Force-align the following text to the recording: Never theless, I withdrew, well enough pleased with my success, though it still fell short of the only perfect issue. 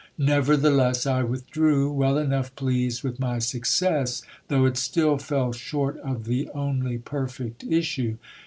Never 0.17 0.57
theless, 0.57 1.05
I 1.05 1.21
withdrew, 1.21 1.91
well 1.91 2.17
enough 2.17 2.55
pleased 2.55 3.03
with 3.03 3.19
my 3.19 3.37
success, 3.37 4.23
though 4.47 4.65
it 4.65 4.75
still 4.75 5.19
fell 5.19 5.53
short 5.53 5.99
of 5.99 6.23
the 6.25 6.49
only 6.55 6.97
perfect 6.97 7.63
issue. 7.65 8.17